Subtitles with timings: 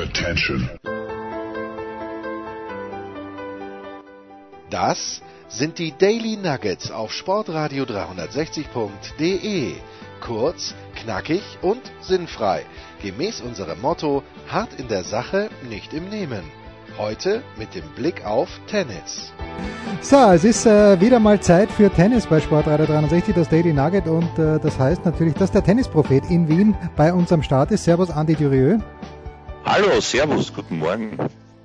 [0.00, 0.70] Attention.
[4.70, 9.74] Das sind die Daily Nuggets auf Sportradio 360.de.
[10.22, 12.64] Kurz, knackig und sinnfrei.
[13.02, 16.44] Gemäß unserem Motto: hart in der Sache, nicht im Nehmen.
[16.96, 19.34] Heute mit dem Blick auf Tennis.
[20.00, 24.06] So, es ist äh, wieder mal Zeit für Tennis bei Sportradio 360, das Daily Nugget.
[24.06, 27.84] Und äh, das heißt natürlich, dass der Tennisprophet in Wien bei uns am Start ist.
[27.84, 28.80] Servus, Andi Durieux.
[29.64, 31.16] Hallo, servus, guten Morgen.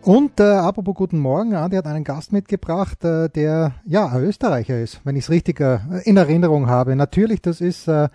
[0.03, 4.79] Und äh, apropos guten Morgen, Andi hat einen Gast mitgebracht, äh, der ja ein Österreicher
[4.79, 6.95] ist, wenn ich es richtig äh, in Erinnerung habe.
[6.95, 8.09] Natürlich, das ist äh,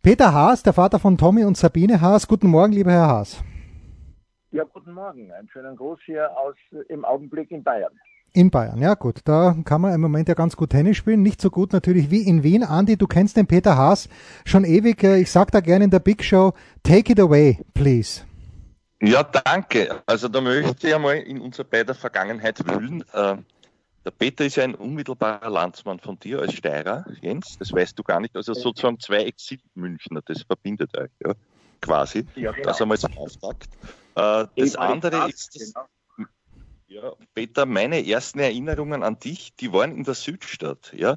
[0.00, 2.26] Peter Haas, der Vater von Tommy und Sabine Haas.
[2.26, 3.44] Guten Morgen, lieber Herr Haas.
[4.52, 5.30] Ja, guten Morgen.
[5.32, 6.54] Einen schönen Gruß hier aus
[6.88, 7.92] im Augenblick in Bayern.
[8.32, 9.20] In Bayern, ja gut.
[9.24, 11.22] Da kann man im Moment ja ganz gut Tennis spielen.
[11.22, 12.64] Nicht so gut natürlich wie in Wien.
[12.64, 14.08] Andi, du kennst den Peter Haas
[14.46, 15.04] schon ewig.
[15.04, 18.22] Äh, ich sag da gerne in der Big Show, take it away, please.
[19.02, 20.02] Ja, danke.
[20.06, 23.02] Also da möchte ich einmal in unserer beider Vergangenheit wühlen.
[23.12, 23.36] Äh,
[24.04, 27.56] der Peter ist ja ein unmittelbarer Landsmann von dir als Steirer, Jens.
[27.58, 28.36] Das weißt du gar nicht.
[28.36, 31.34] Also sozusagen zwei Exil-Münchner, das verbindet euch, ja,
[31.80, 32.26] quasi.
[32.34, 32.66] Ja, genau.
[32.66, 33.68] Das einmal zum Auftakt.
[34.16, 35.74] Äh, das andere ist das,
[36.16, 36.28] genau.
[36.88, 41.16] ja, Peter, meine ersten Erinnerungen an dich, die waren in der Südstadt, ja.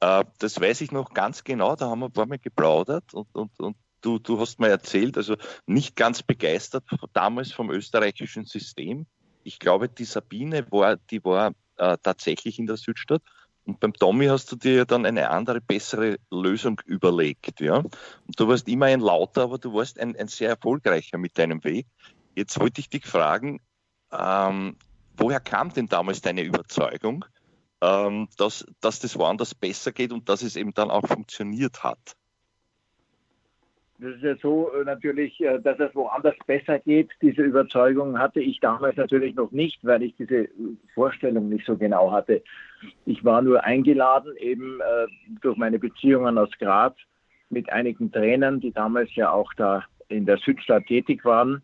[0.00, 3.32] Äh, das weiß ich noch ganz genau, da haben wir ein paar Mal geplaudert und,
[3.34, 9.06] und, und du, du hast mir erzählt, also nicht ganz begeistert damals vom österreichischen System.
[9.42, 13.22] Ich glaube, die Sabine war, die war äh, tatsächlich in der Südstadt.
[13.66, 17.60] Und beim Tommy hast du dir dann eine andere, bessere Lösung überlegt.
[17.60, 17.76] Ja?
[17.76, 17.92] Und
[18.36, 21.86] du warst immer ein lauter, aber du warst ein, ein sehr erfolgreicher mit deinem Weg.
[22.34, 23.60] Jetzt wollte ich dich fragen,
[24.12, 24.76] ähm,
[25.16, 27.24] woher kam denn damals deine Überzeugung,
[27.80, 32.16] ähm, dass, dass das woanders besser geht und dass es eben dann auch funktioniert hat?
[33.98, 37.10] Das ist ja so äh, natürlich, äh, dass es woanders besser geht.
[37.22, 40.48] Diese Überzeugung hatte ich damals natürlich noch nicht, weil ich diese
[40.94, 42.42] Vorstellung nicht so genau hatte.
[43.06, 45.06] Ich war nur eingeladen, eben äh,
[45.42, 46.96] durch meine Beziehungen aus Graz
[47.50, 51.62] mit einigen Trainern, die damals ja auch da in der Südstadt tätig waren,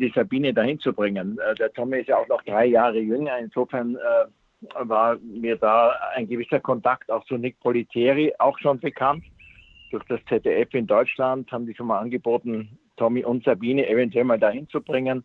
[0.00, 1.38] die Sabine dahin zu bringen.
[1.58, 3.38] Der Tommy ist ja auch noch drei Jahre jünger.
[3.38, 3.96] Insofern
[4.74, 9.22] war mir da ein gewisser Kontakt auch zu Nick Politeri auch schon bekannt
[9.90, 14.38] durch das ZDF in Deutschland haben die schon mal angeboten, Tommy und Sabine eventuell mal
[14.38, 15.24] dahin zu bringen.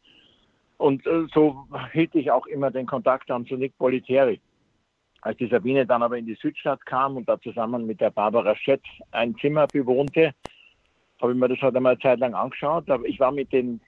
[0.77, 4.39] Und äh, so hielt ich auch immer den Kontakt an zu Nick Politeri.
[5.21, 8.55] Als die Sabine dann aber in die Südstadt kam und da zusammen mit der Barbara
[8.55, 10.33] Schätz ein Zimmer bewohnte,
[11.21, 12.89] habe ich mir das halt einmal eine Zeit lang angeschaut.
[12.89, 13.79] Aber ich war mit den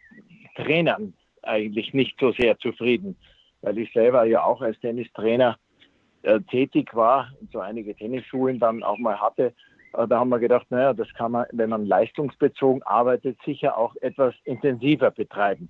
[0.56, 3.16] Trainern eigentlich nicht so sehr zufrieden,
[3.62, 5.58] weil ich selber ja auch als Tennistrainer
[6.22, 9.54] äh, tätig war und so einige Tennisschulen dann auch mal hatte.
[9.94, 13.96] Äh, da haben wir gedacht, naja, das kann man, wenn man leistungsbezogen arbeitet, sicher auch
[14.02, 15.70] etwas intensiver betreiben.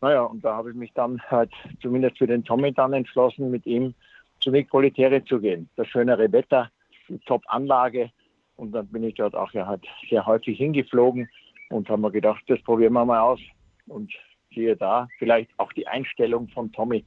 [0.00, 3.66] Naja, und da habe ich mich dann halt zumindest für den Tommy dann entschlossen, mit
[3.66, 3.94] ihm
[4.40, 5.68] zu Nick Politäre zu gehen.
[5.76, 6.70] Das schönere Wetter,
[7.08, 8.10] die Top-Anlage.
[8.56, 11.28] Und dann bin ich dort auch ja halt sehr häufig hingeflogen
[11.70, 13.40] und haben mir gedacht, das probieren wir mal aus.
[13.86, 14.12] Und
[14.54, 17.04] siehe da, vielleicht auch die Einstellung von Tommy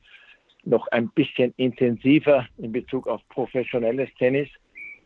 [0.63, 4.49] noch ein bisschen intensiver in Bezug auf professionelles Tennis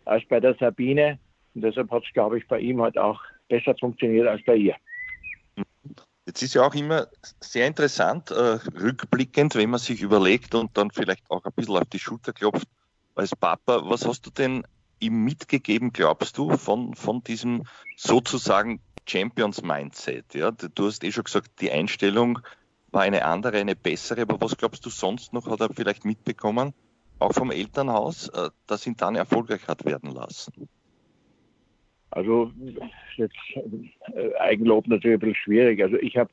[0.06, 1.20] als bei der Sabine.
[1.56, 4.76] Und deshalb hat es, glaube ich, bei ihm halt auch besser funktioniert als bei ihr.
[6.26, 7.08] Jetzt ist ja auch immer
[7.42, 11.86] sehr interessant, äh, rückblickend, wenn man sich überlegt und dann vielleicht auch ein bisschen auf
[11.92, 12.68] die Schulter klopft,
[13.16, 14.64] als Papa, was hast du denn
[15.00, 17.64] ihm mitgegeben, glaubst du, von, von diesem
[17.98, 20.34] sozusagen Champions-Mindset?
[20.34, 20.52] Ja?
[20.52, 22.40] Du hast eh schon gesagt, die Einstellung
[22.92, 26.74] war eine andere, eine bessere, aber was glaubst du sonst noch, hat er vielleicht mitbekommen,
[27.20, 30.70] auch vom Elternhaus, äh, dass ihn dann erfolgreich hat werden lassen?
[32.14, 32.52] Also
[33.16, 35.82] jetzt äh, Eigenlob natürlich ein bisschen schwierig.
[35.82, 36.30] Also ich habe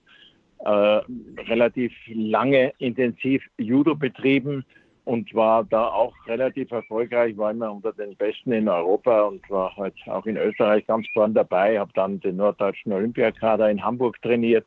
[0.64, 4.64] äh, relativ lange intensiv Judo betrieben
[5.06, 9.74] und war da auch relativ erfolgreich, war immer unter den Besten in Europa und war
[9.76, 14.66] halt auch in Österreich ganz vorn dabei, habe dann den norddeutschen Olympiakader in Hamburg trainiert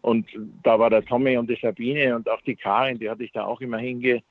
[0.00, 0.26] und
[0.64, 3.44] da war der Tommy und die Sabine und auch die Karin, die hatte ich da
[3.44, 4.22] auch immer hinge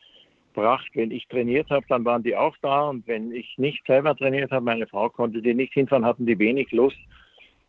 [0.57, 0.87] gebracht.
[0.95, 2.89] Wenn ich trainiert habe, dann waren die auch da.
[2.89, 6.39] Und wenn ich nicht selber trainiert habe, meine Frau konnte die nicht hinfahren, hatten die
[6.39, 6.97] wenig Lust.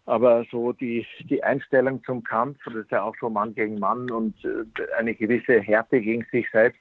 [0.07, 4.11] Aber so die, die Einstellung zum Kampf, das ist ja auch so Mann gegen Mann
[4.11, 4.65] und äh,
[4.99, 6.81] eine gewisse Härte gegen sich selbst.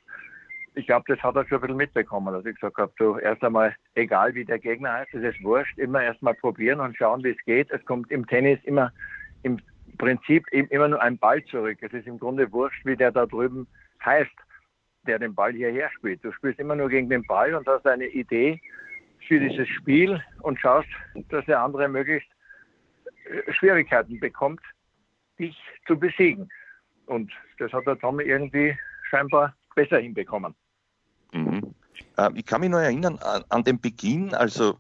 [0.76, 3.44] Ich glaube, das hat er schon ein bisschen mitbekommen, dass ich gesagt habe, so erst
[3.44, 7.22] einmal, egal wie der Gegner heißt, es ist wurscht, immer erst mal probieren und schauen,
[7.24, 7.70] wie es geht.
[7.72, 8.94] Es kommt im Tennis immer
[9.44, 9.60] im
[9.98, 11.80] Prinzip immer nur ein Ball zurück.
[11.82, 13.68] Es ist im Grunde wurscht, wie der da drüben
[14.06, 14.32] heißt
[15.08, 16.24] der den Ball hierher spielt.
[16.24, 18.62] Du spielst immer nur gegen den Ball und hast eine Idee
[19.28, 20.88] für dieses Spiel und schaust,
[21.30, 22.30] dass der andere möglichst
[23.26, 24.62] äh, Schwierigkeiten bekommt,
[25.40, 26.50] dich zu besiegen.
[27.06, 28.78] Und das hat der Tommy irgendwie
[29.10, 30.54] scheinbar besser hinbekommen.
[31.34, 31.74] Mhm.
[32.18, 34.78] Äh, ich kann mich noch erinnern an, an den Beginn, also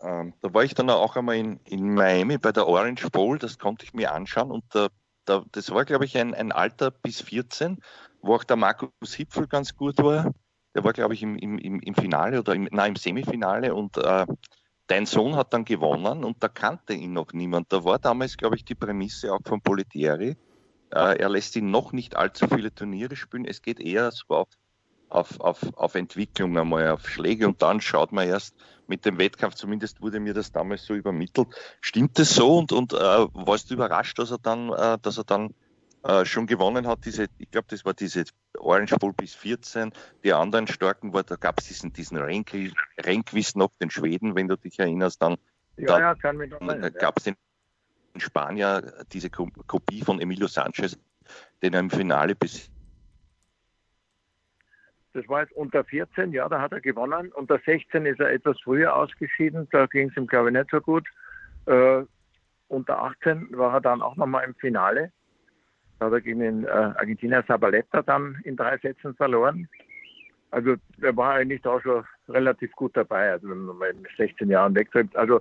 [0.00, 3.58] ähm, da war ich dann auch einmal in, in, Miami bei der Orange Bowl, das
[3.58, 4.88] konnte ich mir anschauen und da,
[5.24, 7.78] da, das war, glaube ich, ein, ein, Alter bis 14,
[8.22, 10.32] wo auch der Markus Hipfel ganz gut war.
[10.74, 14.26] Der war, glaube ich, im, im, im Finale oder im, nein, im Semifinale und äh,
[14.86, 17.72] dein Sohn hat dann gewonnen und da kannte ihn noch niemand.
[17.72, 20.36] Da war damals, glaube ich, die Prämisse auch von Politieri.
[20.90, 23.46] Äh, er lässt ihn noch nicht allzu viele Turniere spielen.
[23.46, 24.48] Es geht eher so auf
[25.08, 28.54] auf, auf, auf Entwicklung einmal, auf Schläge und dann schaut man erst
[28.86, 31.48] mit dem Wettkampf, zumindest wurde mir das damals so übermittelt.
[31.80, 35.24] Stimmt das so und, und äh, warst du überrascht, dass er dann, äh, dass er
[35.24, 35.54] dann
[36.06, 38.24] äh, schon gewonnen hat, diese, ich glaube, das war diese
[38.58, 39.92] Orange Bowl bis 14,
[40.22, 44.56] die anderen starken war, da gab es diesen, diesen Rehnquist noch, den Schweden, wenn du
[44.56, 45.36] dich erinnerst, dann,
[45.76, 47.36] ja, da, ja, gab es den
[48.18, 50.98] Spanier, diese Kopie von Emilio Sanchez,
[51.62, 52.70] den er im Finale bis
[55.12, 57.32] das war jetzt unter 14, ja, da hat er gewonnen.
[57.32, 60.78] Unter 16 ist er etwas früher ausgeschieden, da ging es ihm, glaube ich, nicht so
[60.78, 61.08] gut.
[61.64, 62.02] Äh,
[62.68, 65.10] unter 18 war er dann auch nochmal im Finale.
[65.98, 69.68] Da hat er gegen den äh, Argentinier Sabaletta dann in drei Sätzen verloren.
[70.50, 74.74] Also er war eigentlich da schon relativ gut dabei, also wenn man mit 16 Jahren
[74.74, 75.16] wegtrifft.
[75.16, 75.40] Also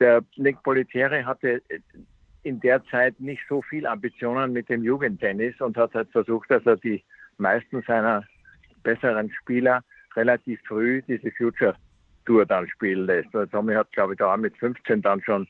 [0.00, 1.62] der Nick Politiere hatte
[2.42, 6.64] in der Zeit nicht so viel Ambitionen mit dem Jugendtennis und hat halt versucht, dass
[6.66, 7.02] er die
[7.38, 8.24] meisten seiner
[8.82, 9.82] besseren Spieler
[10.14, 11.74] relativ früh diese Future
[12.26, 13.34] Tour dann spielen lässt.
[13.34, 15.46] Also Tommy hat, glaube ich, da mit 15 dann schon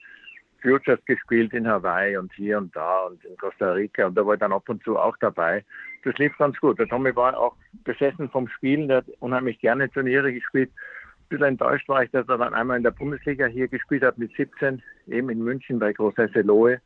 [0.65, 4.35] Futures gespielt in Hawaii und hier und da und in Costa Rica und da war
[4.35, 5.63] ich dann ab und zu auch dabei.
[6.05, 6.79] Das lief ganz gut.
[6.79, 10.71] Der Tommy war auch besessen vom Spielen, der hat unheimlich gerne Turniere gespielt.
[10.71, 14.17] Ein bisschen enttäuscht war ich, dass er dann einmal in der Bundesliga hier gespielt hat
[14.17, 16.81] mit 17, eben in München bei Großhesse Lohe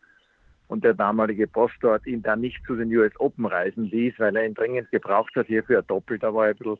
[0.66, 4.36] und der damalige Boss dort ihn dann nicht zu den US Open reisen ließ, weil
[4.36, 6.18] er ihn dringend gebraucht hat hier für ein Doppel.
[6.18, 6.78] Da war er ein bisschen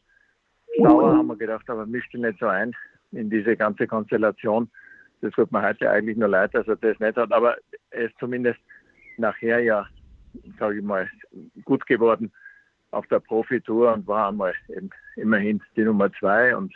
[0.83, 2.75] sauer, haben wir gedacht, aber mischt ihn nicht so ein
[3.13, 4.71] in diese ganze Konstellation.
[5.21, 7.57] Das tut mir heute eigentlich nur leid, dass er das nicht hat, aber
[7.91, 8.61] er ist zumindest
[9.17, 9.87] nachher ja,
[10.59, 11.09] sage ich mal,
[11.65, 12.33] gut geworden
[12.91, 14.55] auf der Profitour und war einmal
[15.17, 16.75] immerhin die Nummer zwei und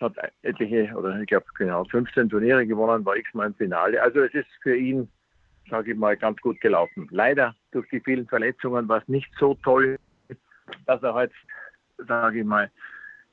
[0.00, 4.02] hat etliche, oder ich glaube genau 15 Turniere gewonnen, war x-mal im Finale.
[4.02, 5.08] Also es ist für ihn
[5.70, 7.08] sage ich mal, ganz gut gelaufen.
[7.10, 9.98] Leider durch die vielen Verletzungen war es nicht so toll,
[10.86, 11.34] dass er heute,
[12.06, 12.70] sage ich mal,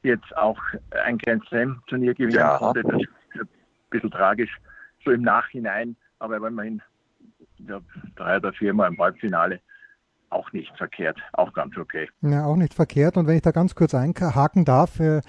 [0.04, 0.60] jetzt auch
[1.06, 2.58] ein Grand Slam Turnier gewinnen ja.
[2.58, 2.84] konnte.
[2.84, 3.02] Das
[3.90, 4.56] bisschen tragisch,
[5.04, 6.82] so im Nachhinein, aber er immerhin
[7.60, 7.80] ja,
[8.16, 9.62] drei oder viermal im Halbfinale
[10.30, 12.08] auch nicht verkehrt, auch ganz okay.
[12.22, 13.18] Ja, auch nicht verkehrt.
[13.18, 15.22] Und wenn ich da ganz kurz einhaken darf, äh,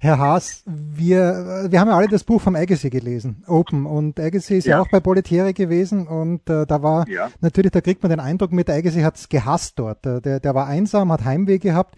[0.00, 3.86] Herr Haas, wir, wir haben ja alle das Buch vom Agassi gelesen, Open.
[3.86, 7.28] Und Agassi ist ja, ja auch bei Politiere gewesen und äh, da war ja.
[7.40, 10.04] natürlich, da kriegt man den Eindruck mit, Agassi hat es gehasst dort.
[10.06, 11.96] Äh, der, der war einsam, hat Heimweh gehabt.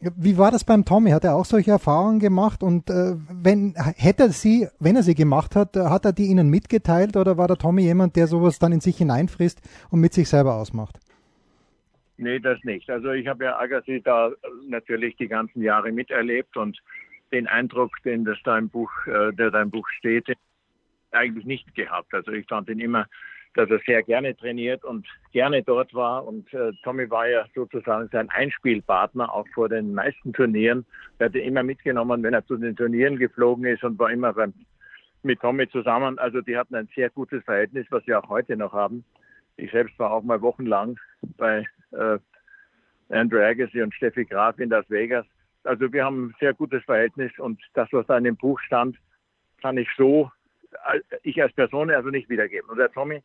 [0.00, 1.10] Wie war das beim Tommy?
[1.10, 2.62] Hat er auch solche Erfahrungen gemacht?
[2.62, 6.50] Und äh, wenn hätte er sie, wenn er sie gemacht hat, hat er die Ihnen
[6.50, 10.28] mitgeteilt oder war der Tommy jemand, der sowas dann in sich hineinfrisst und mit sich
[10.28, 10.98] selber ausmacht?
[12.18, 12.90] Nee, das nicht.
[12.90, 14.32] Also ich habe ja Agassi da
[14.66, 16.76] natürlich die ganzen Jahre miterlebt und
[17.30, 20.26] den Eindruck, den das da im Buch, äh, der im Buch steht,
[21.12, 22.12] eigentlich nicht gehabt.
[22.12, 23.06] Also ich fand ihn immer,
[23.54, 26.26] dass er sehr gerne trainiert und gerne dort war.
[26.26, 30.84] Und äh, Tommy war ja sozusagen sein Einspielpartner auch vor den meisten Turnieren.
[31.18, 34.52] Er hatte immer mitgenommen, wenn er zu den Turnieren geflogen ist und war immer beim,
[35.22, 36.18] mit Tommy zusammen.
[36.18, 39.04] Also die hatten ein sehr gutes Verhältnis, was sie auch heute noch haben.
[39.56, 40.98] Ich selbst war auch mal wochenlang
[41.36, 42.18] bei äh,
[43.08, 45.26] Andrew Agassi und Steffi Graf in Las Vegas.
[45.64, 48.96] Also wir haben ein sehr gutes Verhältnis und das, was da in dem Buch stand,
[49.60, 50.30] kann ich so,
[50.92, 52.68] äh, ich als Person also nicht wiedergeben.
[52.70, 53.22] Und der Tommy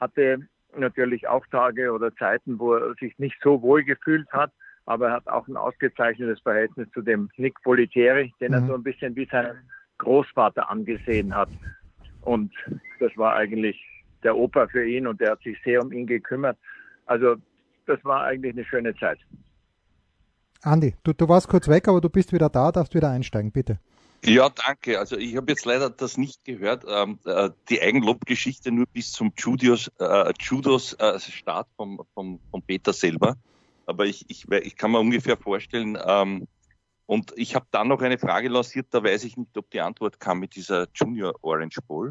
[0.00, 0.46] hatte
[0.76, 4.52] natürlich auch Tage oder Zeiten, wo er sich nicht so wohl gefühlt hat,
[4.86, 8.54] aber er hat auch ein ausgezeichnetes Verhältnis zu dem Nick Politieri, den mhm.
[8.54, 11.48] er so ein bisschen wie seinen Großvater angesehen hat.
[12.22, 12.52] Und
[13.00, 13.82] das war eigentlich
[14.22, 16.58] der Opa für ihn und der hat sich sehr um ihn gekümmert.
[17.06, 17.36] Also
[17.86, 19.18] das war eigentlich eine schöne Zeit.
[20.62, 23.78] Andi, du, du warst kurz weg, aber du bist wieder da, darfst wieder einsteigen, bitte.
[24.24, 24.98] Ja, danke.
[24.98, 29.32] Also ich habe jetzt leider das nicht gehört, ähm, äh, die Eigenlobgeschichte nur bis zum
[29.36, 33.36] Judos, äh, Judos äh, Start vom, vom, vom Peter selber.
[33.84, 36.48] Aber ich, ich, ich kann mir ungefähr vorstellen, ähm,
[37.06, 40.20] und ich habe dann noch eine Frage lanciert, da weiß ich nicht, ob die Antwort
[40.20, 42.10] kam mit dieser Junior Orange Bowl.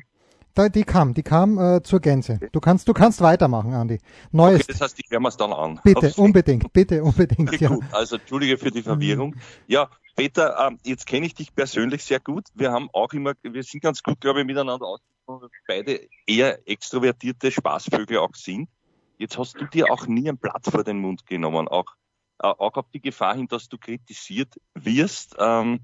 [0.56, 2.40] Da, die kam, die kam äh, zur Gänze.
[2.52, 4.00] Du kannst, du kannst weitermachen, Andi.
[4.32, 4.62] Neues.
[4.62, 5.80] Okay, das heißt, ich höre mir es dann an.
[5.84, 7.50] Bitte, Aufs unbedingt, bitte, unbedingt.
[7.50, 7.70] Okay, ja.
[7.70, 9.36] Gut, also entschuldige für die Verwirrung.
[9.66, 12.46] Ja, Peter, ähm, jetzt kenne ich dich persönlich sehr gut.
[12.54, 17.50] Wir haben auch immer, wir sind ganz gut, glaube ich, miteinander dass beide eher extrovertierte
[17.50, 18.70] Spaßvögel auch sind.
[19.18, 21.96] jetzt hast du dir auch nie ein Blatt vor den Mund genommen, auch,
[22.38, 25.36] auch auf die Gefahr hin, dass du kritisiert wirst.
[25.40, 25.80] Ähm,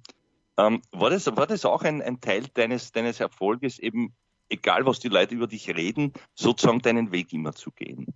[0.57, 4.13] ähm, war, das, war das auch ein, ein Teil deines, deines Erfolges, eben
[4.50, 8.08] egal was die Leute über dich reden, sozusagen deinen Weg immer zu gehen?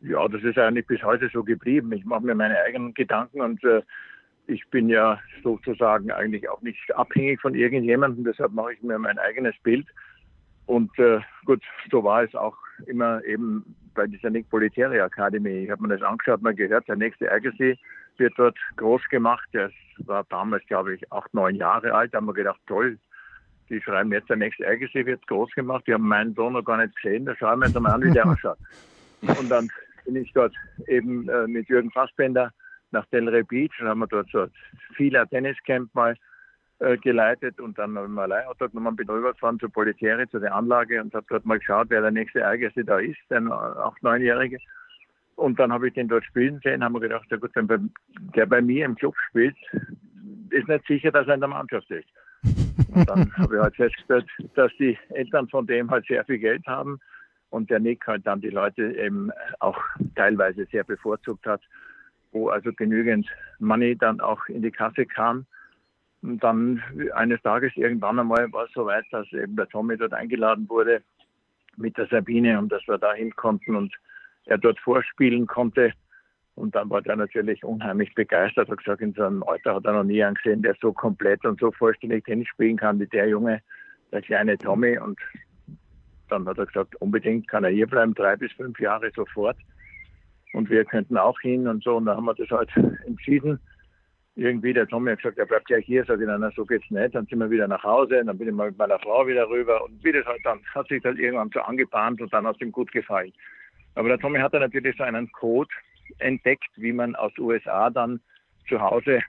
[0.00, 1.92] Ja, das ist eigentlich bis heute so geblieben.
[1.92, 3.82] Ich mache mir meine eigenen Gedanken und äh,
[4.46, 9.18] ich bin ja sozusagen eigentlich auch nicht abhängig von irgendjemandem, deshalb mache ich mir mein
[9.18, 9.86] eigenes Bild.
[10.66, 12.56] Und äh, gut, so war es auch
[12.86, 15.64] immer eben bei dieser Nick Politäre Akademie.
[15.64, 17.78] Ich habe mir das angeschaut, mal gehört, der nächste Agassi
[18.16, 19.48] wird dort groß gemacht.
[19.52, 22.12] Der war damals, glaube ich, acht, neun Jahre alt.
[22.12, 22.98] Da haben wir gedacht, toll,
[23.72, 25.84] die schreiben jetzt, der nächste Agassi wird groß gemacht.
[25.86, 27.24] Die haben meinen Sohn noch gar nicht gesehen.
[27.24, 28.58] Da schauen wir uns mal an, wie der ausschaut.
[29.22, 29.68] Und dann
[30.04, 30.54] bin ich dort
[30.86, 32.52] eben äh, mit Jürgen Fassbender
[32.90, 34.50] nach Delray Beach und haben wir dort so ein
[34.96, 36.14] vieler Tenniscamp mal
[36.80, 41.00] äh, geleitet und dann haben wir Leihauto genommen, bin rübergefahren zur Politäre, zu der Anlage
[41.00, 44.58] und habe dort mal geschaut, wer der nächste Ereignis da ist, der acht, neunjährige.
[45.36, 47.90] Und dann habe ich den dort spielen sehen, haben wir gedacht, ja gut, wenn
[48.34, 49.56] der bei mir im Club spielt,
[50.50, 52.08] ist nicht sicher, dass er in der Mannschaft ist.
[52.94, 56.66] Und dann habe ich halt festgestellt, dass die Eltern von dem halt sehr viel Geld
[56.66, 57.00] haben
[57.50, 59.30] und der Nick halt dann die Leute eben
[59.60, 59.78] auch
[60.14, 61.60] teilweise sehr bevorzugt hat,
[62.32, 63.26] wo also genügend
[63.58, 65.46] Money dann auch in die Kasse kam.
[66.22, 66.82] Und dann
[67.14, 71.02] eines Tages irgendwann einmal war es soweit, dass eben der Tommy dort eingeladen wurde
[71.76, 73.94] mit der Sabine und dass wir da hin konnten und
[74.46, 75.92] er dort vorspielen konnte.
[76.54, 80.04] Und dann war der natürlich unheimlich begeistert, hat gesagt, in seinem Alter hat er noch
[80.04, 83.62] nie einen gesehen, der so komplett und so vollständig Tennis spielen kann wie der Junge,
[84.12, 84.98] der kleine Tommy.
[84.98, 85.18] Und
[86.28, 89.56] dann hat er gesagt, unbedingt kann er hier bleiben, drei bis fünf Jahre sofort.
[90.52, 91.96] Und wir könnten auch hin und so.
[91.96, 92.70] Und dann haben wir das halt
[93.06, 93.58] entschieden.
[94.34, 96.04] Irgendwie, der Tommy hat gesagt, er bleibt gleich hier.
[96.04, 97.14] Sag ich, na, so geht's nicht.
[97.14, 98.22] Dann sind wir wieder nach Hause.
[98.24, 99.82] Dann bin ich mal mit meiner Frau wieder rüber.
[99.84, 102.60] Und wie das halt dann, hat sich dann irgendwann so angebahnt und dann hat es
[102.60, 103.32] ihm gut gefallen.
[103.94, 105.70] Aber der Tommy hat dann natürlich so einen Code
[106.18, 108.20] entdeckt, wie man aus USA dann
[108.68, 109.20] zu Hause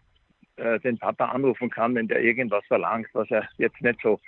[0.57, 4.19] äh, den Papa anrufen kann, wenn der irgendwas verlangt, was er jetzt nicht so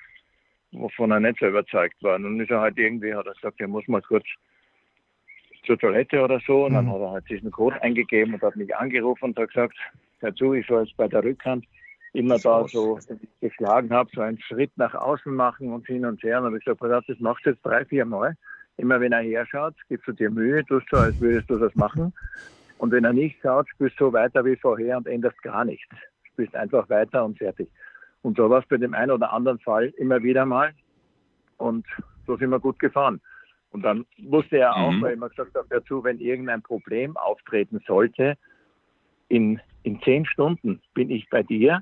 [0.79, 2.19] wovon er nicht so überzeugt war.
[2.19, 4.25] Nun ist er halt irgendwie, hat er gesagt, er muss mal kurz
[5.65, 6.65] zur Toilette oder so.
[6.65, 6.91] Und dann mhm.
[6.91, 9.77] hat er halt diesen Code eingegeben und hat mich angerufen und hat gesagt,
[10.19, 11.65] hör zu, ich soll jetzt bei der Rückhand
[12.13, 12.97] immer da so
[13.41, 16.37] geschlagen habe, so einen Schritt nach außen machen und hin und her.
[16.37, 18.35] Und dann habe ich gesagt, das machst du jetzt drei, vier Mal.
[18.77, 22.13] Immer wenn er herschaut, gibst du dir Mühe, tust so, als würdest du das machen.
[22.77, 25.95] Und wenn er nicht schaut, spielst du so weiter wie vorher und änderst gar nichts.
[26.23, 27.69] Spielst einfach weiter und fertig.
[28.21, 30.73] Und so war es bei dem einen oder anderen Fall immer wieder mal.
[31.57, 31.85] Und
[32.27, 33.21] so sind wir gut gefahren.
[33.71, 35.01] Und dann wusste er auch, mhm.
[35.01, 38.37] weil ich immer gesagt habe, dazu, wenn irgendein Problem auftreten sollte,
[39.27, 41.81] in, in zehn Stunden bin ich bei dir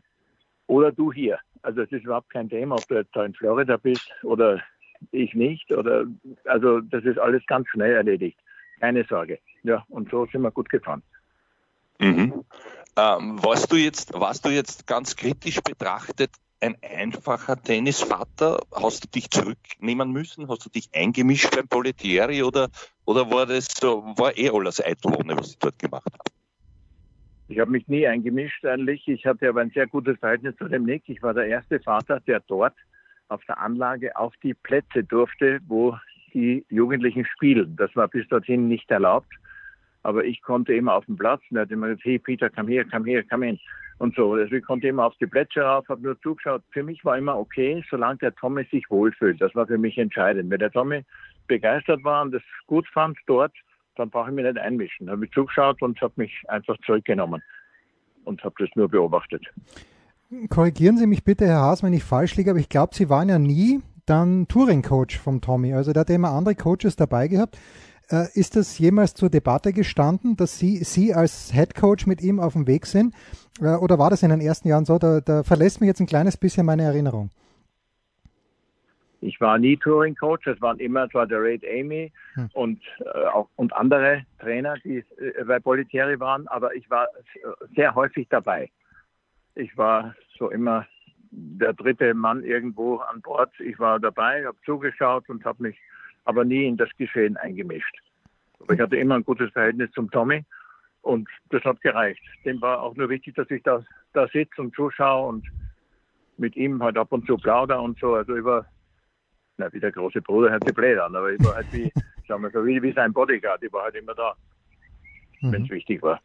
[0.67, 1.39] oder du hier.
[1.62, 4.62] Also es ist überhaupt kein Thema, ob du jetzt da in Florida bist oder
[5.12, 5.72] ich nicht.
[5.72, 6.05] Oder
[6.45, 8.39] also das ist alles ganz schnell erledigt.
[8.79, 9.39] Keine Sorge.
[9.63, 11.03] Ja, und so sind wir gut gefahren.
[12.00, 12.43] Mhm.
[12.95, 16.31] Ähm, warst du jetzt, warst du jetzt ganz kritisch betrachtet
[16.62, 18.60] ein einfacher Tennisvater?
[18.72, 20.48] Hast du dich zurücknehmen müssen?
[20.48, 22.69] Hast du dich eingemischt beim Politieri oder,
[23.05, 26.31] oder war das so, war eh alles Eitel was ich dort gemacht habe?
[27.50, 29.07] Ich habe mich nie eingemischt eigentlich.
[29.07, 31.03] Ich hatte aber ein sehr gutes Verhältnis zu dem Nick.
[31.07, 32.75] Ich war der erste Vater, der dort
[33.33, 35.97] auf der Anlage auf die Plätze durfte, wo
[36.33, 37.75] die Jugendlichen spielen.
[37.75, 39.31] Das war bis dorthin nicht erlaubt.
[40.03, 42.67] Aber ich konnte immer auf dem Platz und er hat immer gesagt, hey Peter, komm
[42.67, 43.59] her, komm her, komm hin.
[43.99, 44.33] Und so.
[44.33, 46.61] Also ich konnte immer auf die Plätze rauf, habe nur zugeschaut.
[46.71, 49.39] Für mich war immer okay, solange der Tommy sich wohlfühlt.
[49.39, 50.49] Das war für mich entscheidend.
[50.49, 51.03] Wenn der Tommy
[51.47, 53.53] begeistert war und das gut fand dort,
[53.95, 55.05] dann brauche ich mich nicht einmischen.
[55.05, 57.41] Da habe ich zugeschaut und habe mich einfach zurückgenommen
[58.25, 59.45] und habe das nur beobachtet.
[60.49, 63.29] Korrigieren Sie mich bitte, Herr Haas, wenn ich falsch liege, aber ich glaube, Sie waren
[63.29, 65.73] ja nie dann Touring-Coach vom Tommy.
[65.73, 67.57] Also der hat immer andere Coaches dabei gehabt.
[68.09, 72.39] Äh, ist das jemals zur Debatte gestanden, dass Sie, Sie als Head Coach mit ihm
[72.39, 73.13] auf dem Weg sind?
[73.61, 74.97] Äh, oder war das in den ersten Jahren so?
[74.97, 77.29] Da, da verlässt mich jetzt ein kleines bisschen meine Erinnerung.
[79.21, 82.49] Ich war nie Touring Coach, es waren immer zwar der Raid Amy hm.
[82.53, 87.07] und äh, auch und andere Trainer, die äh, bei Politieri waren, aber ich war
[87.73, 88.69] sehr häufig dabei.
[89.55, 90.85] Ich war so immer
[91.31, 93.51] der dritte Mann irgendwo an Bord.
[93.59, 95.77] Ich war dabei, habe zugeschaut und habe mich
[96.25, 97.97] aber nie in das Geschehen eingemischt.
[98.59, 100.45] Aber ich hatte immer ein gutes Verhältnis zum Tommy
[101.01, 102.21] und das hat gereicht.
[102.45, 105.45] Dem war auch nur wichtig, dass ich da, da sitze und zuschaue und
[106.37, 108.15] mit ihm halt ab und zu plauder und so.
[108.15, 108.65] Also über,
[109.57, 111.91] na, wie der große Bruder hört sich blöd an, aber ich war halt wie,
[112.27, 113.63] sagen wir so, wie, wie sein Bodyguard.
[113.63, 114.33] Ich war halt immer da,
[115.41, 115.51] mhm.
[115.51, 116.21] wenn es wichtig war.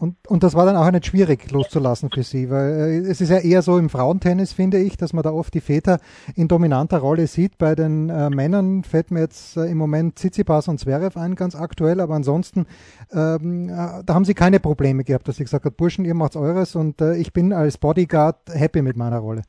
[0.00, 3.30] Und, und das war dann auch nicht schwierig loszulassen für Sie, weil äh, es ist
[3.30, 5.98] ja eher so im Frauentennis, finde ich, dass man da oft die Väter
[6.36, 7.58] in dominanter Rolle sieht.
[7.58, 11.56] Bei den äh, Männern fällt mir jetzt äh, im Moment Tsitsipas und Zverev ein, ganz
[11.56, 12.66] aktuell, aber ansonsten,
[13.12, 16.36] ähm, äh, da haben Sie keine Probleme gehabt, dass Sie gesagt hat, Burschen, ihr macht's
[16.36, 19.42] eures und äh, ich bin als Bodyguard happy mit meiner Rolle.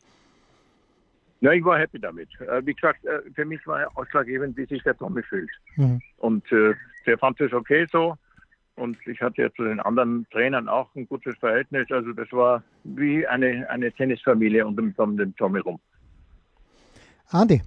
[1.41, 2.29] Ja, ich war happy damit.
[2.41, 3.01] Äh, wie gesagt,
[3.35, 5.51] für mich war ausschlaggebend, wie sich der Tommy fühlt.
[5.75, 6.01] Mhm.
[6.17, 8.15] Und der fand es okay so
[8.79, 11.91] und ich hatte ja zu den anderen Trainern auch ein gutes Verhältnis.
[11.91, 15.79] Also das war wie eine, eine Tennisfamilie um den, um den Tommy rum.
[17.29, 17.62] Andi.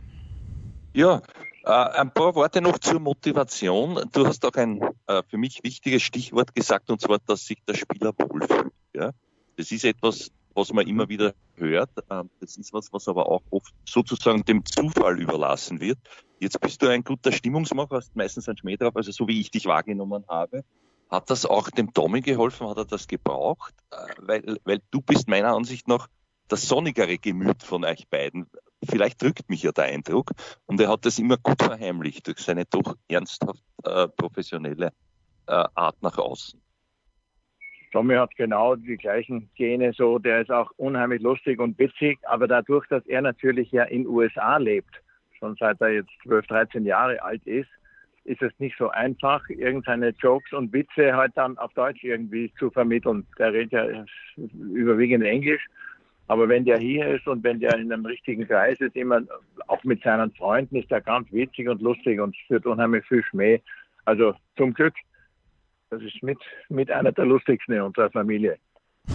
[0.94, 1.22] Ja,
[1.64, 4.00] äh, ein paar Worte noch zur Motivation.
[4.12, 7.74] Du hast auch ein äh, für mich wichtiges Stichwort gesagt, und zwar, dass sich der
[7.74, 8.72] Spieler wohlfühlt.
[8.94, 9.12] Ja?
[9.56, 11.90] Das ist etwas, was man immer wieder hört.
[12.10, 15.98] Äh, das ist was, was aber auch oft sozusagen dem Zufall überlassen wird.
[16.40, 19.52] Jetzt bist du ein guter Stimmungsmacher, hast meistens ein Schmäh drauf, also so wie ich
[19.52, 20.64] dich wahrgenommen habe.
[21.12, 22.66] Hat das auch dem Tommy geholfen?
[22.68, 23.74] Hat er das gebraucht?
[23.90, 26.08] Äh, weil, weil du bist meiner Ansicht nach
[26.48, 28.46] das sonnigere Gemüt von euch beiden.
[28.82, 30.30] Vielleicht drückt mich ja der Eindruck.
[30.64, 34.86] Und er hat das immer gut verheimlicht durch seine doch ernsthaft äh, professionelle
[35.46, 36.58] äh, Art nach außen.
[37.92, 42.48] Tommy hat genau die gleichen Gene, so der ist auch unheimlich lustig und witzig, aber
[42.48, 45.02] dadurch, dass er natürlich ja in USA lebt,
[45.38, 47.68] schon seit er jetzt 12, 13 Jahre alt ist,
[48.24, 52.70] ist es nicht so einfach, irgendeine Jokes und Witze halt dann auf Deutsch irgendwie zu
[52.70, 53.26] vermitteln.
[53.38, 54.04] Der redet ja
[54.36, 55.66] überwiegend Englisch.
[56.28, 59.20] Aber wenn der hier ist und wenn der in einem richtigen Kreis ist, immer
[59.66, 63.60] auch mit seinen Freunden, ist er ganz witzig und lustig und führt unheimlich viel Schmäh.
[64.04, 64.94] Also zum Glück,
[65.90, 66.38] das ist mit,
[66.68, 68.56] mit einer der lustigsten in unserer Familie.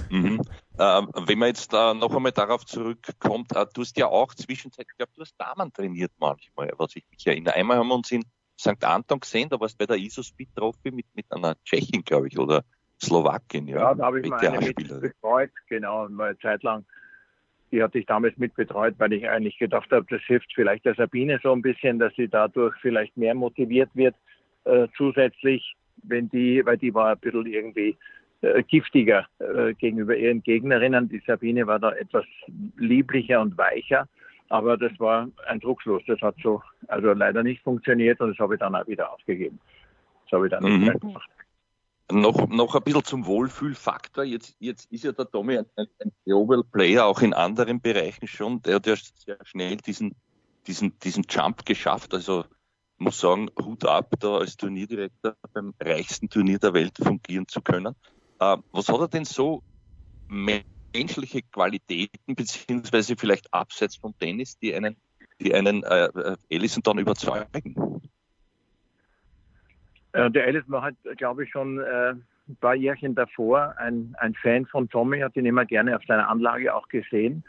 [0.09, 0.41] Mhm.
[0.77, 4.91] Äh, wenn man jetzt da noch einmal darauf zurückkommt, äh, du hast ja auch zwischenzeitlich,
[4.91, 7.55] ich glaube, du hast Damen trainiert manchmal, was ich mich erinnere.
[7.55, 8.23] Einmal haben wir uns in
[8.59, 8.83] St.
[8.83, 12.37] Anton gesehen, da warst du bei der ISO-Speed Trophy mit, mit einer Tschechin, glaube ich,
[12.37, 12.63] oder
[13.01, 13.77] Slowakin, ja.
[13.77, 16.85] Ja, da habe ich mal eine mit betreut, genau, mal eine Zeit lang.
[17.71, 20.95] Die hatte ich damals mit betreut, weil ich eigentlich gedacht habe, das hilft vielleicht der
[20.95, 24.15] Sabine so ein bisschen, dass sie dadurch vielleicht mehr motiviert wird,
[24.63, 27.97] äh, zusätzlich, wenn die, weil die war ein bisschen irgendwie
[28.41, 31.09] äh, giftiger äh, gegenüber ihren Gegnerinnen.
[31.09, 32.25] Die Sabine war da etwas
[32.77, 34.07] lieblicher und weicher.
[34.49, 36.03] Aber das war ein Druckslos.
[36.07, 39.59] Das hat so also leider nicht funktioniert und das habe ich dann auch wieder aufgegeben.
[40.23, 40.85] Das habe ich dann mhm.
[40.85, 41.29] nicht gemacht.
[42.09, 44.23] Noch, noch ein bisschen zum Wohlfühlfaktor.
[44.23, 48.27] Jetzt, jetzt ist ja der Tommy ein, ein, ein Global Player, auch in anderen Bereichen
[48.27, 48.61] schon.
[48.61, 50.15] Der hat ja sehr schnell diesen,
[50.67, 52.13] diesen, diesen Jump geschafft.
[52.13, 52.45] Also
[52.97, 57.93] muss sagen, Hut ab, da als Turnierdirektor beim reichsten Turnier der Welt fungieren zu können.
[58.39, 59.61] Äh, was hat er denn so
[60.93, 64.95] menschliche Qualitäten, beziehungsweise vielleicht abseits vom Tennis, die einen,
[65.39, 68.01] die einen äh, äh Ellison dann überzeugen?
[70.13, 72.13] Äh, der Ellison war halt, glaube ich, schon äh,
[72.49, 76.29] ein paar Jährchen davor ein, ein Fan von Tommy, hat ihn immer gerne auf seiner
[76.29, 77.43] Anlage auch gesehen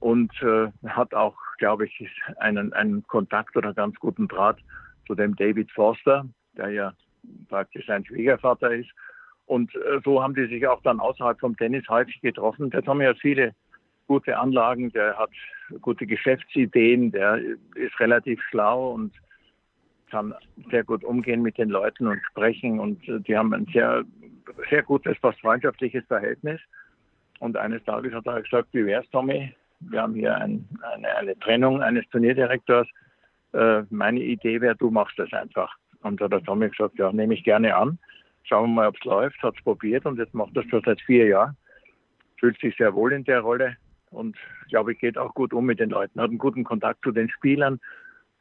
[0.00, 4.58] und äh, hat auch, glaube ich, einen, einen Kontakt oder ganz guten Draht
[5.06, 6.26] zu dem David Forster,
[6.56, 6.92] der ja
[7.48, 8.90] praktisch sein Schwiegervater ist.
[9.48, 12.68] Und äh, so haben die sich auch dann außerhalb vom Tennis häufig getroffen.
[12.68, 13.54] Der Tommy hat viele
[14.06, 15.30] gute Anlagen, der hat
[15.80, 17.40] gute Geschäftsideen, der
[17.74, 19.12] ist relativ schlau und
[20.10, 20.34] kann
[20.70, 24.04] sehr gut umgehen mit den Leuten und sprechen und äh, die haben ein sehr,
[24.68, 26.60] sehr gutes, fast freundschaftliches Verhältnis.
[27.40, 29.54] Und eines Tages hat er gesagt, wie wär's, Tommy?
[29.80, 32.86] Wir haben hier ein, eine, eine, Trennung eines Turnierdirektors.
[33.52, 35.74] Äh, meine Idee wäre, du machst das einfach.
[36.02, 37.98] Und da hat der Tommy gesagt, ja, nehme ich gerne an.
[38.44, 39.42] Schauen wir mal, ob es läuft.
[39.42, 41.56] Hat es probiert und jetzt macht das schon seit vier Jahren.
[42.38, 43.76] Fühlt sich sehr wohl in der Rolle
[44.10, 44.36] und
[44.68, 46.20] glaube ich, geht auch gut um mit den Leuten.
[46.20, 47.80] Hat einen guten Kontakt zu den Spielern,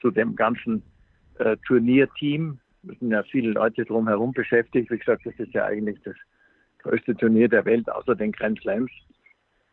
[0.01, 0.83] zu dem ganzen
[1.39, 2.59] äh, Turnierteam.
[2.89, 4.89] Es sind ja viele Leute drumherum beschäftigt.
[4.89, 6.15] Wie gesagt, das ist ja eigentlich das
[6.79, 8.91] größte Turnier der Welt außer den Grand Slams.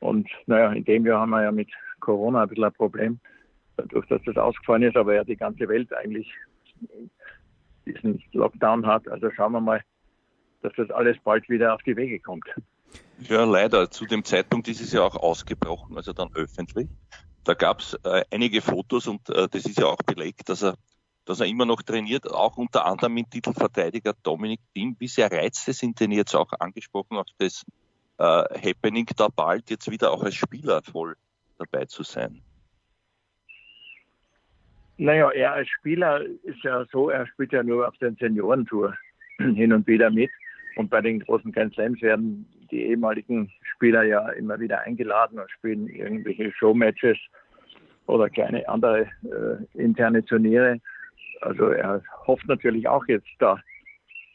[0.00, 3.20] Und naja, in dem Jahr haben wir ja mit Corona ein bisschen ein Problem,
[3.76, 6.30] dadurch, dass das ausgefallen ist, aber ja die ganze Welt eigentlich
[7.86, 9.08] diesen Lockdown hat.
[9.08, 9.80] Also schauen wir mal,
[10.64, 12.46] dass das alles bald wieder auf die Wege kommt.
[13.18, 13.90] Ja, leider.
[13.90, 16.88] Zu dem Zeitpunkt ist es ja auch ausgebrochen, also dann öffentlich.
[17.44, 20.76] Da gab es äh, einige Fotos und äh, das ist ja auch belegt, dass er,
[21.26, 24.96] dass er immer noch trainiert, auch unter anderem mit Titelverteidiger Dominik Thiem.
[24.98, 27.66] Wie sehr Reize sind denn jetzt auch angesprochen auf das
[28.18, 31.14] äh, Happening da bald jetzt wieder auch als Spieler voll
[31.58, 32.40] dabei zu sein?
[34.96, 38.94] Naja, er als Spieler ist ja so, er spielt ja nur auf den Seniorentour
[39.38, 40.30] hin und wieder mit.
[40.76, 45.50] Und bei den großen Grand Slams werden die ehemaligen Spieler ja immer wieder eingeladen und
[45.50, 47.18] spielen irgendwelche Showmatches
[48.06, 50.80] oder kleine andere äh, interne Turniere.
[51.40, 53.58] Also er hofft natürlich auch jetzt da,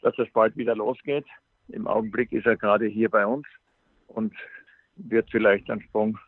[0.02, 1.26] dass es bald wieder losgeht.
[1.68, 3.46] Im Augenblick ist er gerade hier bei uns
[4.08, 4.34] und
[4.96, 6.18] wird vielleicht einen Sprung,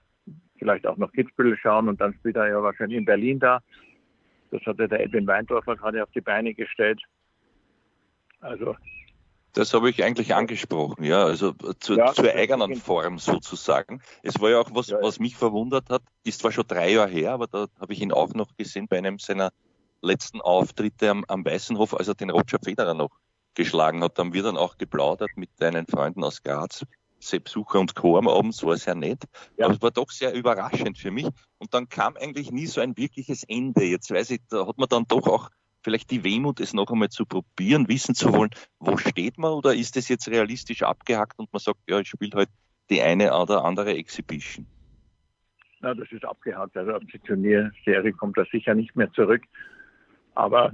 [0.58, 3.60] vielleicht auch noch Kitzbühel schauen und dann spielt er ja wahrscheinlich in Berlin da.
[4.50, 7.00] Das hatte der Edwin Weindorfer gerade auf die Beine gestellt.
[8.40, 8.76] Also
[9.52, 14.00] das habe ich eigentlich angesprochen, ja, also zu, ja, zur eigenen Form sozusagen.
[14.22, 17.10] Es war ja auch was, ja, was mich verwundert hat, ist zwar schon drei Jahre
[17.10, 19.52] her, aber da habe ich ihn auch noch gesehen bei einem seiner
[20.00, 23.10] letzten Auftritte am, am Weißenhof, als er den Roger Federer noch
[23.54, 24.18] geschlagen hat.
[24.18, 26.84] Da haben wir dann auch geplaudert mit deinen Freunden aus Graz,
[27.20, 28.18] Sepp Sucher und Co.
[28.18, 29.24] am Abend, war sehr nett.
[29.56, 29.66] Ja.
[29.66, 31.28] Aber es war doch sehr überraschend für mich.
[31.58, 33.84] Und dann kam eigentlich nie so ein wirkliches Ende.
[33.84, 35.48] Jetzt weiß ich, da hat man dann doch auch
[35.82, 39.74] vielleicht die Wehmut, es noch einmal zu probieren, wissen zu wollen, wo steht man oder
[39.74, 42.48] ist es jetzt realistisch abgehackt und man sagt, ja, ich spiele halt
[42.90, 44.66] die eine oder andere Exhibition?
[45.80, 46.76] Na, das ist abgehakt.
[46.76, 49.42] Also auf die Turnierserie kommt er sicher nicht mehr zurück.
[50.34, 50.72] Aber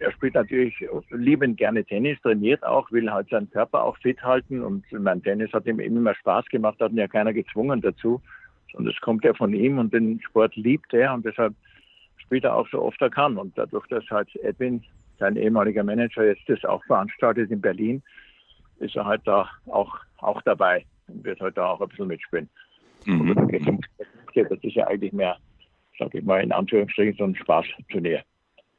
[0.00, 0.74] er spielt natürlich
[1.10, 5.52] liebend gerne Tennis, trainiert auch, will halt seinen Körper auch fit halten und mein Tennis
[5.52, 8.20] hat ihm immer Spaß gemacht, hat ihn ja keiner gezwungen dazu,
[8.72, 11.54] sondern es kommt ja von ihm und den Sport liebt er und deshalb
[12.30, 14.84] spielt er auch so oft er kann und dadurch, dass halt Edwin,
[15.18, 18.04] sein ehemaliger Manager, jetzt das auch veranstaltet in Berlin,
[18.78, 22.48] ist er halt da auch, auch dabei und wird halt da auch ein bisschen mitspielen.
[23.04, 23.80] Mhm.
[24.32, 25.38] Das ist ja eigentlich mehr,
[25.98, 28.22] sag ich mal, in Anführungsstrichen so ein Spaßturnier.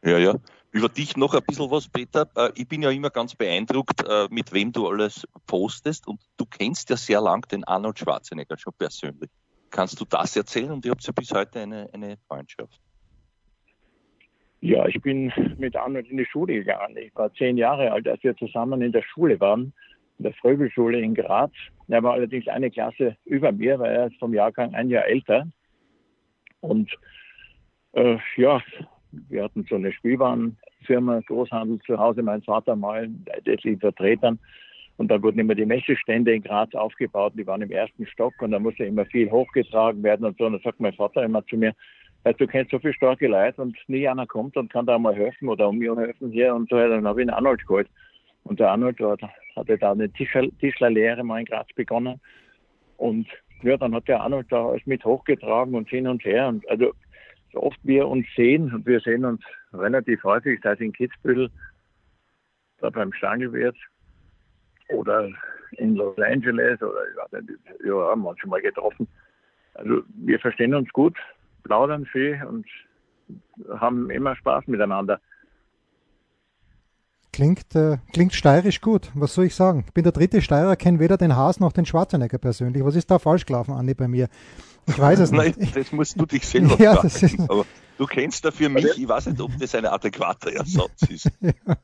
[0.05, 0.35] Ja, ja.
[0.71, 2.29] Über dich noch ein bisschen was, Peter.
[2.37, 6.07] Äh, ich bin ja immer ganz beeindruckt, äh, mit wem du alles postest.
[6.07, 9.29] Und du kennst ja sehr lang den Arnold Schwarzenegger schon persönlich.
[9.69, 10.71] Kannst du das erzählen?
[10.71, 12.79] Und ihr habt ja bis heute eine, eine Freundschaft.
[14.61, 16.95] Ja, ich bin mit Arnold in die Schule gegangen.
[16.95, 19.73] Ich war zehn Jahre alt, als wir zusammen in der Schule waren,
[20.19, 21.51] in der Fröbelschule in Graz.
[21.87, 25.47] Er war allerdings eine Klasse über mir, weil er ist vom Jahrgang ein Jahr älter.
[26.59, 26.91] Und
[27.93, 28.61] äh, ja,
[29.29, 34.37] wir hatten so eine Spielwarenfirma, Großhandel zu Hause, mein Vater mal, etlichen Vertretern.
[34.97, 38.51] Und da wurden immer die Messestände in Graz aufgebaut, die waren im ersten Stock und
[38.51, 40.45] da musste immer viel hochgetragen werden und so.
[40.45, 41.73] Und da sagt mein Vater immer zu mir,
[42.23, 45.49] du kennst so viele starke Leute und nie einer kommt und kann da mal helfen
[45.49, 46.77] oder um mir helfen hier und so.
[46.77, 47.87] Dann habe ich einen Arnold geholt.
[48.43, 49.21] Und der Arnold dort
[49.55, 52.19] hatte da eine Tischler, Tischlerlehre mal in Graz begonnen.
[52.97, 53.27] Und
[53.63, 56.47] ja, dann hat der Arnold da alles mit hochgetragen und hin und her.
[56.47, 56.93] Und also
[57.53, 59.41] so oft wir uns sehen, und wir sehen uns
[59.73, 61.49] relativ häufig, sei es in Kitzbühel,
[62.79, 63.77] da beim Stangelwirt
[64.89, 65.29] oder
[65.73, 67.01] in Los Angeles oder
[67.85, 69.07] ja, haben wir uns schon mal getroffen.
[69.73, 71.17] Also wir verstehen uns gut,
[71.63, 72.65] plaudern viel und
[73.79, 75.19] haben immer Spaß miteinander.
[77.33, 79.09] Klingt, äh, klingt steirisch gut.
[79.13, 79.85] Was soll ich sagen?
[79.87, 82.83] Ich bin der dritte Steirer, kenne weder den Haas noch den Schwarzenegger persönlich.
[82.83, 84.27] Was ist da falsch gelaufen, Andi, bei mir?
[84.87, 85.57] Ich weiß es nicht.
[85.57, 87.45] Nein, das musst du dich selber ja, fragen.
[87.47, 87.65] Aber
[87.97, 88.85] du kennst dafür mich.
[88.97, 91.31] Ich weiß nicht, ob das ein adäquater Ersatz ist.
[91.39, 91.51] ja.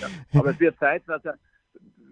[0.00, 1.34] Ja, aber es wird Zeit, dass er,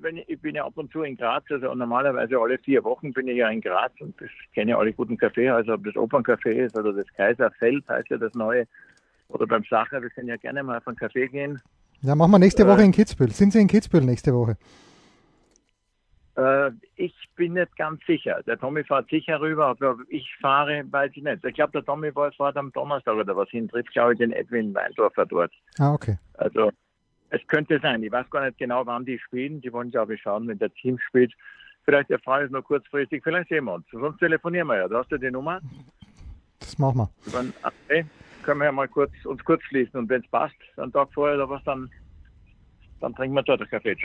[0.03, 3.13] wenn ich, ich, bin ja ab und zu in Graz, also normalerweise alle vier Wochen
[3.13, 6.77] bin ich ja in Graz und ich kenne alle guten Kaffeehäuser, ob das Operncafé ist
[6.77, 8.67] oder das Kaiserfeld heißt ja das neue
[9.29, 11.61] oder beim Sacher, wir können ja gerne mal auf einen Kaffee gehen
[12.03, 13.31] ja, machen wir nächste Woche äh, in Kitzbühel.
[13.31, 14.57] Sind Sie in Kitzbühel nächste Woche?
[16.37, 18.43] Äh, ich bin nicht ganz sicher.
[18.45, 21.45] Der Tommy fährt sicher rüber, aber ich fahre, weiß ich nicht.
[21.45, 24.75] Ich glaube, der Tommy fährt am Donnerstag oder was hin, trifft, glaube ich, den Edwin
[24.75, 25.53] Weindorfer dort.
[25.79, 26.19] Ah, okay.
[26.35, 26.73] Also,
[27.33, 28.03] es könnte sein.
[28.03, 29.61] Ich weiß gar nicht genau, wann die spielen.
[29.61, 31.35] Die wollen, glaube ich, schauen, wenn der Team spielt.
[31.85, 33.23] Vielleicht erfahren wir es noch kurzfristig.
[33.25, 33.87] Vielleicht sehen wir uns.
[33.91, 34.89] Sonst telefonieren wir ja.
[34.89, 35.61] Du hast ja die Nummer.
[36.61, 37.33] Das machen wir.
[37.33, 38.07] Dann, okay
[38.43, 41.37] können wir ja mal kurz, uns kurz schließen und wenn es passt, einen Tag vorher
[41.37, 41.91] oder was, dann,
[43.01, 43.97] dann trinken wir dort ein Kaffee.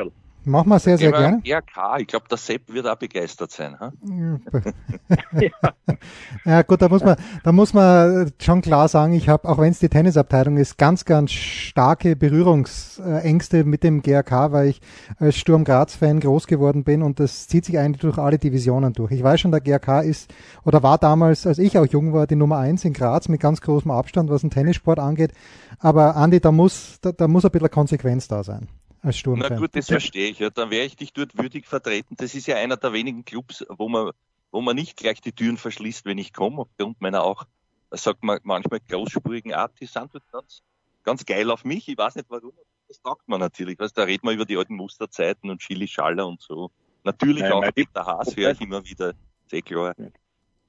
[0.47, 1.41] Machen wir sehr, sehr gerne.
[1.45, 3.75] RK, ich glaube, der Sepp wird auch begeistert sein.
[3.81, 5.49] ja.
[6.45, 9.71] ja gut, da muss man, da muss man schon klar sagen, ich habe, auch wenn
[9.71, 14.81] es die Tennisabteilung ist, ganz, ganz starke Berührungsängste mit dem GRK, weil ich
[15.19, 19.11] als Sturm Graz-Fan groß geworden bin und das zieht sich eigentlich durch alle Divisionen durch.
[19.11, 20.33] Ich weiß schon, der GRK ist
[20.63, 23.59] oder war damals, als ich auch jung war, die Nummer eins in Graz mit ganz
[23.59, 25.33] großem Abstand, was den Tennissport angeht.
[25.79, 28.69] Aber Andi, da muss, da, da muss ein bisschen Konsequenz da sein
[29.01, 29.51] als Sturmfan.
[29.51, 30.39] Na gut, das verstehe ich.
[30.39, 30.49] Ja.
[30.49, 32.15] Dann wäre ich dich dort würdig vertreten.
[32.17, 34.11] Das ist ja einer der wenigen Clubs, wo man,
[34.51, 37.45] wo man nicht gleich die Türen verschließt, wenn ich komme, aufgrund meiner auch,
[37.91, 40.63] sagt man manchmal großspurigen Art, die sind ganz,
[41.03, 41.87] ganz geil auf mich.
[41.87, 42.53] Ich weiß nicht warum.
[42.87, 43.77] Das taugt man natürlich.
[43.79, 46.71] Weißt, da redet man über die alten Musterzeiten und Chili Schaller und so.
[47.03, 49.13] Natürlich Nein, auch Peter Haas höre ich immer wieder.
[49.47, 49.93] Sehr klar.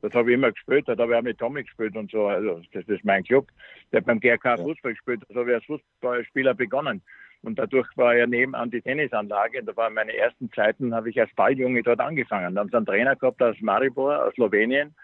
[0.00, 2.26] Das habe ich immer gespielt, da habe ich auch mit Tommy gespielt und so.
[2.26, 3.48] Also das ist mein Club.
[3.90, 4.56] Der hat beim GRK ja.
[4.58, 7.02] Fußball gespielt, da habe ich als Fußballspieler begonnen.
[7.42, 9.60] Und dadurch war er nebenan die Tennisanlage.
[9.60, 12.54] Und da waren meine ersten Zeiten, habe ich als Balljunge dort angefangen.
[12.54, 14.94] Da haben sie einen Trainer gehabt aus Maribor, aus Slowenien.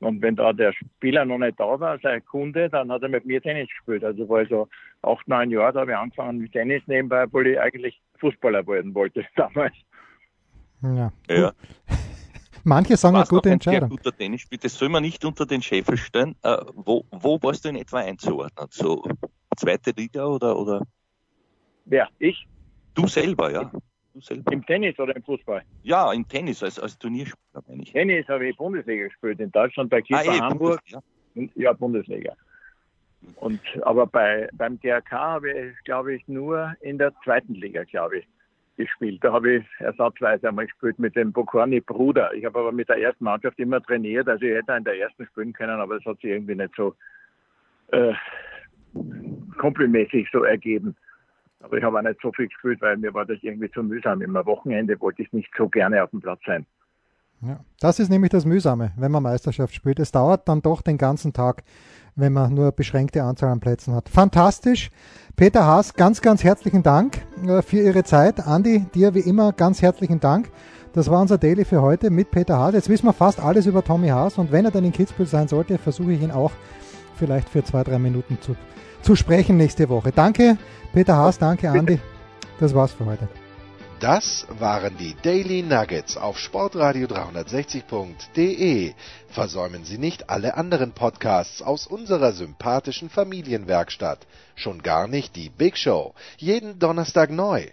[0.00, 3.24] Und wenn da der Spieler noch nicht da war, sein Kunde, dann hat er mit
[3.24, 4.04] mir Tennis gespielt.
[4.04, 4.68] Also war ich so
[5.02, 8.94] acht, neun Jahre, da habe ich angefangen mit Tennis nebenbei, obwohl ich eigentlich Fußballer werden
[8.94, 9.74] wollte damals.
[10.82, 11.12] Ja.
[11.28, 11.52] Ja.
[12.64, 13.88] Manche sagen eine gute Entscheidung.
[13.88, 14.60] guter Tennisspieler.
[14.60, 16.34] Das soll man nicht unter den Scheffel stellen.
[16.42, 18.66] Äh, wo, wo warst du in etwa einzuordnen?
[18.70, 19.04] So
[19.56, 20.82] zweite Liga oder, oder
[21.86, 22.08] Wer?
[22.18, 22.46] Ich?
[22.94, 23.70] du selber, ja?
[24.14, 24.52] Du selber.
[24.52, 25.62] Im Tennis oder im Fußball?
[25.82, 27.92] Ja, im Tennis als, als Turnierspieler, meine ich.
[27.92, 30.80] Tennis habe ich Bundesliga gespielt, in Deutschland bei Kiefer eh, Hamburg.
[31.34, 31.72] Bundes- ja.
[31.72, 32.32] Bundesliga.
[33.36, 38.18] Und, aber bei, beim DRK habe ich, glaube ich, nur in der zweiten Liga, glaube
[38.18, 38.28] ich,
[38.76, 39.22] gespielt.
[39.22, 42.32] Da habe ich ersatzweise einmal gespielt mit dem Bokorni Bruder.
[42.34, 45.26] Ich habe aber mit der ersten Mannschaft immer trainiert, also ich hätte in der ersten
[45.26, 46.94] spielen können, aber es hat sich irgendwie nicht so
[47.88, 48.12] äh,
[49.58, 50.96] komplimäßig so ergeben.
[51.60, 54.22] Aber ich habe auch nicht so viel gespielt, weil mir war das irgendwie zu mühsam.
[54.22, 56.66] Immer Wochenende wollte ich nicht so gerne auf dem Platz sein.
[57.42, 57.60] Ja.
[57.80, 59.98] Das ist nämlich das Mühsame, wenn man Meisterschaft spielt.
[59.98, 61.64] Es dauert dann doch den ganzen Tag,
[62.14, 64.08] wenn man nur eine beschränkte Anzahl an Plätzen hat.
[64.08, 64.90] Fantastisch.
[65.36, 68.46] Peter Haas, ganz, ganz herzlichen Dank äh, für Ihre Zeit.
[68.46, 70.50] Andi, dir wie immer ganz herzlichen Dank.
[70.94, 72.72] Das war unser Daily für heute mit Peter Haas.
[72.72, 75.46] Jetzt wissen wir fast alles über Tommy Haas und wenn er dann in Kitzbühel sein
[75.46, 76.52] sollte, versuche ich ihn auch
[77.16, 78.56] vielleicht für zwei, drei Minuten zu,
[79.06, 80.10] zu sprechen nächste Woche.
[80.10, 80.58] Danke,
[80.92, 82.00] Peter Haas, danke, Andi.
[82.58, 83.28] Das war's für heute.
[84.00, 88.92] Das waren die Daily Nuggets auf Sportradio 360.de.
[89.28, 94.26] Versäumen Sie nicht alle anderen Podcasts aus unserer sympathischen Familienwerkstatt.
[94.56, 96.12] Schon gar nicht die Big Show.
[96.36, 97.68] Jeden Donnerstag neu.